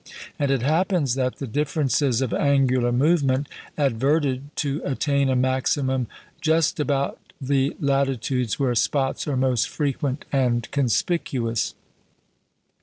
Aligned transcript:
And 0.39 0.49
it 0.49 0.63
happens 0.63 1.13
that 1.13 1.35
the 1.35 1.45
differences 1.45 2.21
of 2.23 2.33
angular 2.33 2.91
movement 2.91 3.47
adverted 3.77 4.49
to 4.55 4.81
attain 4.83 5.29
a 5.29 5.35
maximum 5.35 6.07
just 6.41 6.79
about 6.79 7.19
the 7.39 7.75
latitudes 7.79 8.59
where 8.59 8.73
spots 8.73 9.27
are 9.27 9.37
most 9.37 9.69
frequent 9.69 10.25
and 10.31 10.71
conspicuous. 10.71 11.75